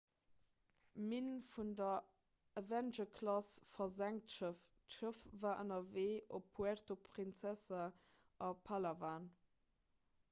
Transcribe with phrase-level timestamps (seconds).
[1.09, 1.99] minn vun der
[2.61, 7.87] avenger-klass versenkt schëff d'schëff war ënnerwee op puerto princesa
[8.49, 9.33] a palawan